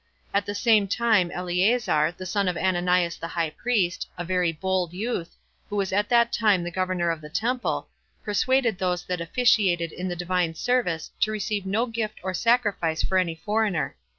At 0.33 0.47
the 0.47 0.55
same 0.55 0.87
time 0.87 1.29
Eleazar, 1.29 2.11
the 2.17 2.25
son 2.25 2.47
of 2.47 2.57
Ananias 2.57 3.17
the 3.17 3.27
high 3.27 3.51
priest, 3.51 4.09
a 4.17 4.23
very 4.25 4.51
bold 4.51 4.93
youth, 4.93 5.35
who 5.69 5.75
was 5.75 5.93
at 5.93 6.09
that 6.09 6.33
time 6.33 6.67
governor 6.71 7.11
of 7.11 7.21
the 7.21 7.29
temple, 7.29 7.87
persuaded 8.23 8.79
those 8.79 9.03
that 9.03 9.21
officiated 9.21 9.91
in 9.91 10.07
the 10.07 10.15
Divine 10.15 10.55
service 10.55 11.11
to 11.19 11.29
receive 11.31 11.67
no 11.67 11.85
gift 11.85 12.17
or 12.23 12.33
sacrifice 12.33 13.03
for 13.03 13.19
any 13.19 13.35
foreigner. 13.45 13.95